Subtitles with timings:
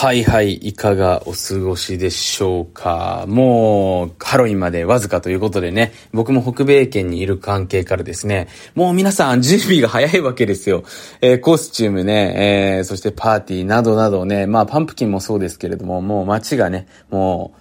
[0.00, 3.26] はいはい、いかがお過ごしでしょうか。
[3.28, 10.84] もう、ハロウィンまでわずかということでね、僕も北米圏にいる関係からですね、もう皆さん準備が早いわけですよ。
[11.20, 17.59] えー、コスチュームね、えー、そしてパーティーなどなどね、まあパンプキンもそうですけれども、もう街がね、もう、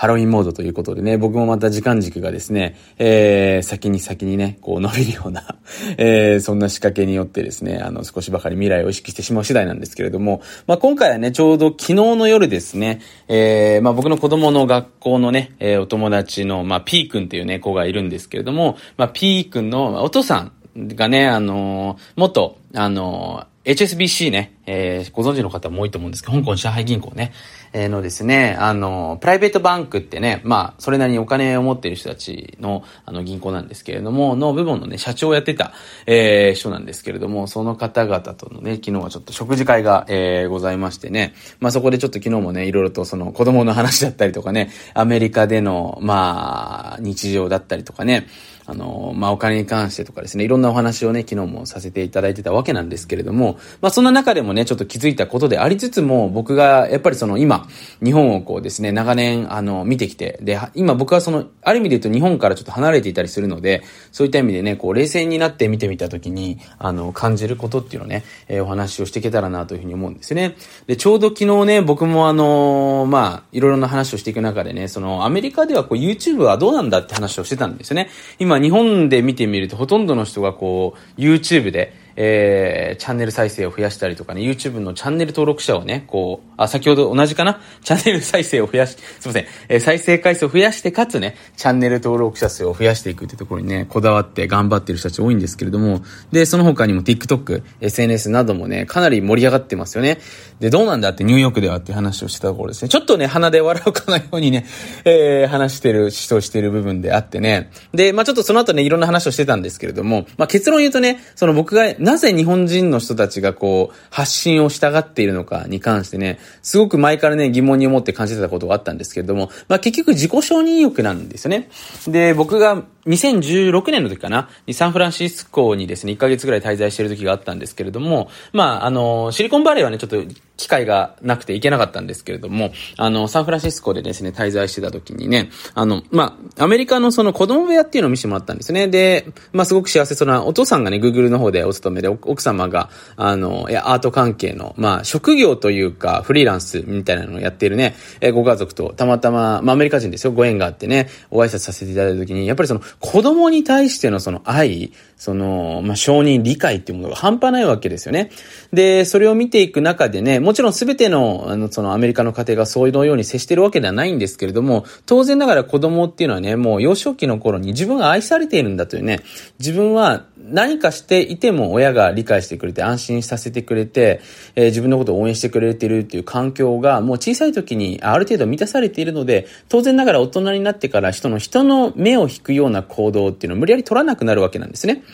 [0.00, 5.56] ハロウィンモードということでね、僕もまた時間軸がですね、えー、先に先にね、こう伸びるような
[5.98, 27.32] えー、そんな仕掛けによってですね、あの、少しばかり未来を意識してしまう次第なんですけれども、まあ、今回はね、ちょうど昨日の夜ですね、えー、まあ、僕の子供の学校のね、えー、お友達の、まあ、P 君っていうね、子がいるんですけれども、まあ、P 君のお父さんがね、あのー、元、あのー、HSBC ね、えー、ご存知の方も多いと思うんですけど、香港上海銀行ね、
[27.74, 35.74] えー、のですね、あの、プライベートバンクってね、まあ、それなりにお金を持っている人たちの、あの、銀行なんですけれども、の部門のね、社長をやってた、
[36.06, 48.26] えー、人なんですけれども、その方々とのね、昨日はちょっと食事会が、えー、ございましてね、まあ、そこでちょっと昨日もね、いろいろとその子供の話だったりとかね、アメリカでの、まあ、日常だったりとかね、
[48.70, 57.66] あの、まあ、お金に関してとかですね、いろんなお話をね、昨日もさせていただいてたわけなんですけれども、まあ、そんな中でもね、ちょっと気づいたことでありつつも、僕がやっぱりその今、
[58.02, 63.82] 日本をこうですね、長年、あの、見てきて、で、今僕はその、ある意味で言うと日本からちょっと離れていたりするので、
[64.12, 70.54] そういった意味でね、こう、冷静になって見てみたときに、あの、感じることっていうのをね、えー、お話をしていけたらなというふうに思うんですね。
[70.86, 78.10] で、ちょうど昨日ね、僕もあのまあ、いろいろな話をしていく中でね、その、アメリカではこう、YouTube はどうなんだって話をしてたんですよね。
[78.38, 81.92] 今、日本で見てみると、ほとんどの人がこう、YouTube で、
[82.22, 87.62] えー、チャンネル再生を増やしたりとかね、YouTube のチャンネル登録者をね、こう、あ、先ほど同じかな？
[87.82, 100.18] チャンネル再生を増やし、すいません、えー、再生回数を増やして、かつね、チャンネル登録者数を増やしていくってところにね、こだわって頑張ってる人たち多いんですけれども、で、その他にも TikTok、SNS などもね、かなり盛り上がってますよね。
[100.60, 102.90] で、どうなんだってニューヨークではって話をしてたところですね。
[102.90, 104.66] ちょっとね、鼻で笑うかのようにね、
[105.06, 107.70] えー、話してる、主張してる部分であってね。
[107.94, 121.70] で、まあちょっとその後ね、いろんな話をしてたんですけれども、まあ結論言うとね、その僕が、なぜ日本人の人たちがこう、発信をしたがっているのかに関してね、すごく前からね、疑問に思って感じてたことがあったんですけれども、まあ結局自己承認欲なんですよね。
[122.08, 130.16] で、僕が2016年の時かな、にサンフランシスコにですね、1ヶ月ぐらい滞在してる時があったんですけれども、まあ、あの、シリコンバレーはね、ちょっと
[130.60, 138.86] 機会がなくて行けなかったんですけれども、あの、サンフランシスコでですね、滞在してた時にね、あの、まあ、アメリカのその子供部屋っていうのを見せてもらったんですね。
[138.86, 158.30] で、まあ、すごく幸せそうな、お父さんがね、Google の方でお勤めで、奥様が、あの、いや、アート関係の、まあ、職業というか、フリーランスみたいなのをやっているね、えご家族と、たまたま、まあ、アメリカ人ですよ、ご縁があってね、ご挨拶させていただいた時に、やっぱりその、子供に対してのその愛、その、まあ、承認、理解っていうものが半端ないわけですよね。
[158.72, 169.20] で、それを見ていく中でね、もちろん全てのあの、そのアメリカの家庭がそういうように接してるわけではないんですけれども、当然ながら子供っていうのはね、もう幼少期の頃に自分が愛されているんだというね、
[169.60, 174.20] 自分は何かしていても親が理解してくれて安心させてくれて、
[174.56, 185.04] えー、自分のことを応援してくれてるっていう環境がもう小さい時にある程度満たされているので、当然ながら大人になってから人の人の目を引くような行動っていうのを無理やり取らなくなるわけなんですね。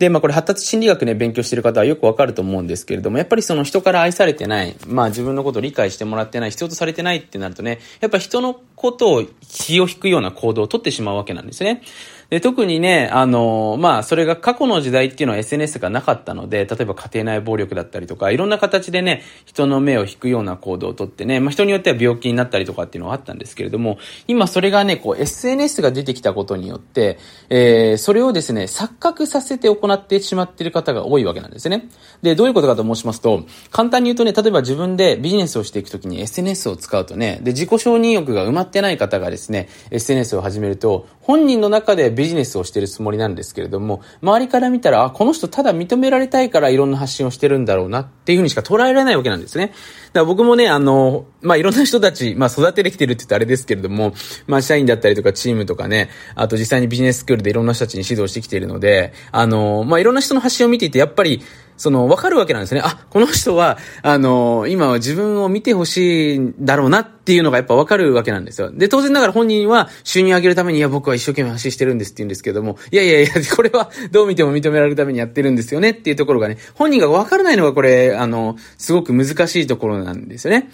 [0.00, 11.82] で、まあこれ発達心理学ね、勉強してる方はよくわかると思うんですけれども、やっぱりその人から愛されてない、まあ自分のことを理解してもらってない、必要とされてないってなるとね、やっぱ人のことを気を引くような行動をとってしまうわけなんですね。
[12.30, 23.98] で、特にね、あの、まあ、それが過去の時代っていうのは SNS がなかったので、例えば家庭内暴力だったりとか、いろんな形でね、人の目を引くような行動をとってね、まあ、人によっては病気になったりとかっていうのはあったんですけれども、
[24.28, 31.88] 今それがね、こう、SNS が出てきたことによって、えー、それをですね、錯覚させて行ってしまっている方が多いわけなんですね。
[32.22, 49.68] で、どういうことかと申しますと、簡単に言うとね、例えば自分でビジネスをしていくときに SNS を使うとね、で、自己承認欲が埋まってない方がですね、SNS を始めると、本人の中でビジネスをしてるつもりなんですけれども、周りから見たら、あ、この人ただ認められたいからいろんな発信をしてるんだろうなっていうふうにしか捉えられないわけなんですね。
[49.68, 49.78] だか
[50.20, 54.12] ら僕もね、あの、まあ、いろんな人たち、まあ、育ててきてるって言ったらあれですけれども、
[54.46, 61.40] まあ、社員だったりとかチームとかね、あと実際にビジネススクールでいろんな人たちに指導してきているので、あの、まあ、いろんな人の発信を見ていて、やっぱり、
[61.80, 62.82] その、わかるわけなんですね。
[62.84, 68.70] あ、この人は、あの、今は自分を見てほしいんだろうなっていうのがやっぱわかるわけなんですよ。
[68.70, 80.68] で、当然ながら本人は収入上げるために、いや、僕は一生懸命発信してるんですって言うんですけども、いやいやいや、これはどう見ても認められるためにやってるんですよねっていうところがね、本人がわからないのがこれ、あの、すごく難しいところなんですよね。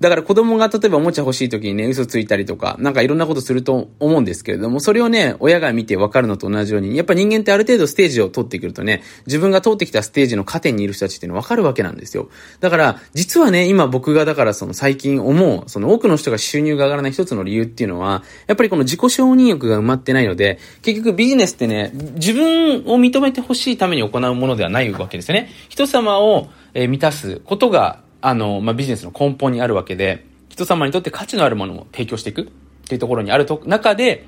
[0.00, 12.28] だから子供が例えばおもちゃ欲しい時にね、嘘ついたりとか、なんかいろんなことすると思うんですけれども、それをね、親が見て分かるのと同じように、やっぱ人間ってある程度ステージを通ってくるとね、自分が通ってきたステージの加点にいる人たちっていうのは分かるわけなんですよ。
[12.60, 25.50] だから、実はね、今僕がだからその最近思う、その多くの人が収入が上がらない一つの理由っていうのは、やっぱりこの自己承認欲が埋まってないので、結局ビジネスってね、自分を認めてほしいために行うものではないわけですよね。
[25.68, 32.46] 人様を、え満たすことがあの、まあ、ビジネスの根本にあるわけで、人様にとって価値のあるものを提供していくっ
[32.88, 34.26] ていうところにあると、中で、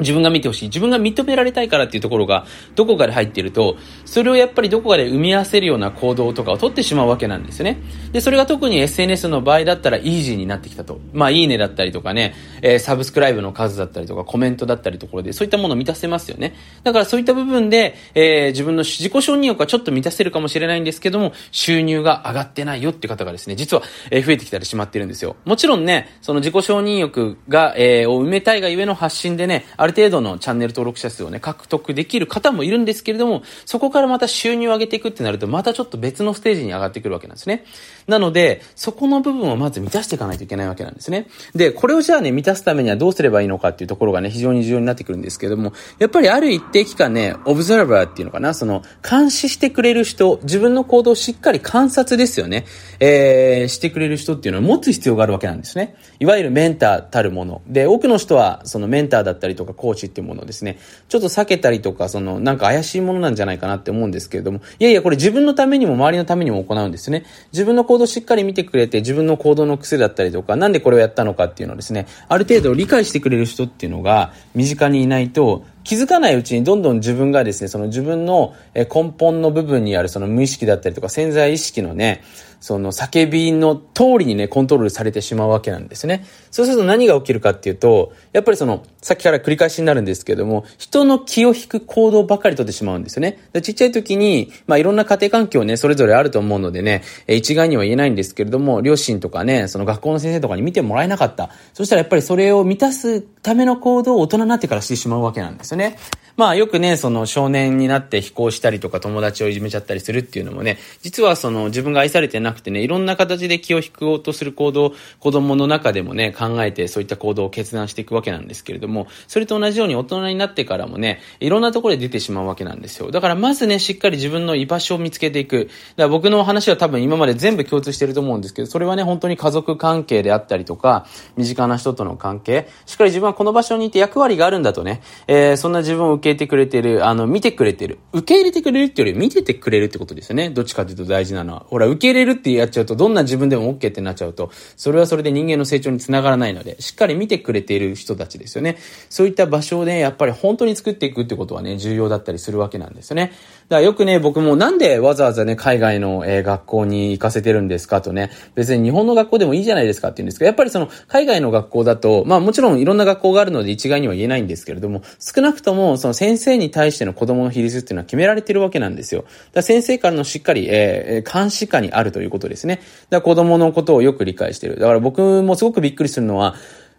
[0.00, 0.64] 自分が見てほしい。
[0.66, 7.78] 自分が認められたいからっていうところがどこかで入っていると、それをやっぱりどこかで生み合わせるような行動とかを取ってしまうわけなんですよね。
[8.12, 11.00] で、それが特に SNS の場合だったらイージーになってきたと。
[11.12, 16.54] まあ、いいねだったりとかね、えー、サブスクライブの数だったりとか、コメントだったりところで、そういったものを満たせますよね。
[16.82, 25.36] だからそういった部分で、えー、自分の自己承認欲はちょっと満たせるかもしれないんですけども、収入が上がってないよって方がですね、実は、えー、増えてきたりしまってるんですよ。
[25.44, 37.64] もちろんね、その自己承認欲が、えー、を埋めたいがゆえの発信でね、ある程度のチャンネル登録者数をね、獲得できる方もいるんですけれども、そこからまた収入を上げていくってなると、またちょっと別のステージに上がってくるわけなんですね。
[38.06, 41.28] なので、そこの部分をまず満たしていかないといけないわけなんですね。
[41.54, 52.64] で、これをじゃあね、満たすためにはどうすればいいのかっていうところがね、非常に重要になってくるんですけれども、やっぱりある一定期間ね、オブザーバーっていうのかな、その、監視してくれる人、自分の行動をしっかり観察ですよね、
[53.00, 55.96] えー、してくれる人っていうのを持つ必要があるわけなんですね。
[56.20, 57.62] いわゆるメンターたるもの。
[57.66, 60.78] で、多くの人は、そのメンターだったりとかコーチっていうものをですね、
[61.08, 67.24] ちょっと避けたりとか、その、なんか怪しいものなんじゃないかなって思うんですけれども、いやいや、これ自分のためにも周りのためにも行うんですね。
[67.52, 82.22] 自分の行動をしっかり見てくれて、自分の行動の癖だったりとか、なんでこれをやったのかっていうのをですね、ある程度理解してくれる人っていうのが身近にいないと、気づかないうちにどんどん自分がですね、その自分の根本の部分にあるその無意識だったりとか潜在意識のね、
[82.62, 86.24] その叫びの通りにね、コントロールされてしまうわけなんですね。
[86.52, 93.40] そうすると何が起きるかっていうと、やっぱりその、さっきから繰り返しになるんですけども、人の気を引く行動ばかりとってしまうんですよね。
[93.62, 101.50] ちっちゃい時に、まあいろんな家庭環境ね、それぞれあると思うのでね、一概には言えないんですけれども、両親とかね、その学校の先生とかに見てもらえなかった。
[101.74, 105.96] そしたらやっぱりそれを満たすための行動を大人になってからしてしまうわけなんですよね。
[106.42, 123.12] まあよくね、その少年になって非行したりとか友達をいじめちゃったりするっていうのもね、実はその自分が愛されてなくてね、いろんな形で気を引こうとする行動、子供の中でもね、考えてそういった行動を決断していくわけなんですけれども、それと同じように大人になってからもね、いろんなところで出てしまうわけなんですよ。
[123.12, 125.66] だからまずね、しっかり自分の居場所を見つけていく。
[125.66, 131.06] だから僕の話は多分今まで全部共通してると思うんですけど、それはね、本当に家族関係であったりとか、
[131.36, 137.98] 身近な人との関係、しっかり自分はこの場所にいて役割があるんだとね、えー、そんな自分を受け入れてくれてるあの、見てくれてる。
[138.12, 140.50] 受け入れてくれるっていうより見ててくれるってことですよね。
[140.50, 141.66] どっちかというと大事なのは。
[141.68, 148.76] ほら、受け入れるってやっちゃうと、どんな自分でも OK ってなっちゃうと、それはそれで人間の成長につながらないので、しっかり見てくれている人たちですよね。
[149.08, 153.32] そういった場所で、やっぱり本当に作っていくってことはね、重要だったりするわけなんですよね。
[153.68, 169.24] だからよくね、僕もなんでわざわざね、海外の、えー、学校に行かせてるんですかとね、別に日本の学校でもいいじゃないですかって言うんですけど、やっぱりその、海外の学校だと、まあもちろんいろんな学校があるので一概には言えないんですけれども、少なくともその先生に対しての子供の比率っていうのは決められてるわけなんですよ。
[169.52, 172.80] だ先生からのしっかり、えー、監視下にあるということですね。
[173.10, 174.78] だ子供のことをよく理解してる。
[174.78, 176.54] だから僕もすごくびっくりするのは、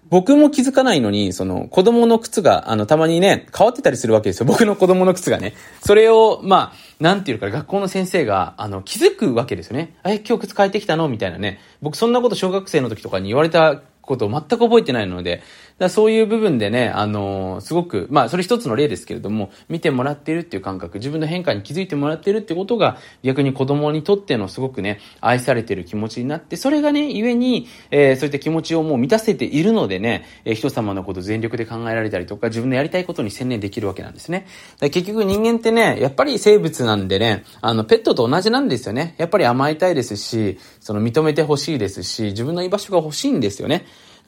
[0.10, 4.46] 僕も気づかないのに、その、子供の靴が、あの、たまにね、変わってたりするわけですよ。
[4.46, 5.54] 僕の子供の靴がね。
[5.84, 9.96] それを、まあ、なんていうか、学校の先生が、あの、気づくわけですよね。
[10.06, 11.08] え、今日靴変えてきたの？
[11.08, 11.60] みたいなね。
[11.82, 15.42] 僕そんなこと小学生の時とかに言われたことを全く覚えてないので、
[15.78, 34.46] だそういう部分でね、あのー、すごく、まあ、それ一つの例ですけれども、見てもらっているっていう感覚、自分の変化に気づいてもらっているってことが、逆に子供にとってのすごくね、愛されてる気持ちになって、それがね、ゆえに、えー、そういった気持ちをもう満たせているのでね、えー、人様のこと全力で考えられたりとか、自分のやりたいことに専念できるわけなんですね。
[34.80, 39.16] 結局人間ってね、やっぱり生物なんでね、あの、ペットと同じなんですよね。
[39.18, 43.86] やっぱり甘えたいですし、その認めてほしいですし、自分の居場所が欲しいんですよね。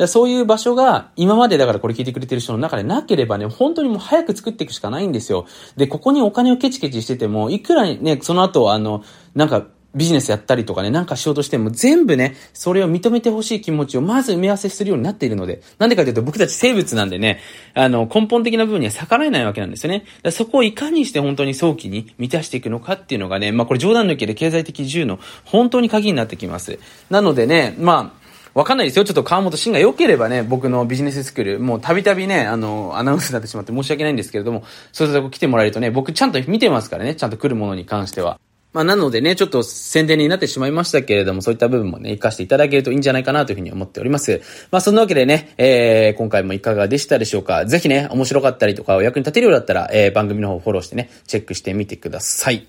[0.07, 5.45] そういう場所が今までだからこれ聞いてくれてる人の中でなければね、本当にもう早く作っていくしかないんですよ。
[5.77, 17.39] で、ここにお金をケチケチしてても、いくらね、その後、あの、なんか、ビジネスやったりとかね、なんかしようとしても全部ね、それを認めてほしい気持ちをまず埋め合わせするようになっているので、なんでかというと僕たち生物なんでね、
[17.73, 20.03] あの、根本的な部分には逆らえないわけなんですよね。
[20.31, 26.77] そこをいかにして本当に早期に満たしていくのかっていうのがね、まあこれ冗談抜きで経済的自由の本当に鍵になってきます。
[27.09, 28.24] なのでね、まあ、
[28.55, 29.03] わかんないですよ。
[29.03, 38.39] ちょっと川本慎が良ければね、僕のビジネススクール、もうたびたびね、あの、アナウンスになってしまって申し訳ないんですけれども、そういうとこ来てもらえるとね、僕ちゃんと見てますからね、ちゃんと来るものに関しては。
[38.71, 44.41] まあ、なのでね、ちょっと宣伝になってしまいましたけれども、そういった部分もね、活かしていただけるといいんじゃないかなというふうに思っております。
[44.71, 47.65] まあ、そんなわけでね、えー、今回もいかがでしたでしょうか。
[47.65, 52.67] ぜひね、面白かったりとか、お役に立てるようだったら、えー、番組の方をフォローしてね、チェックしてみてください。